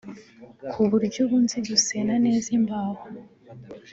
[0.71, 3.03] ku buryo ubu nzi gusena neza imbaho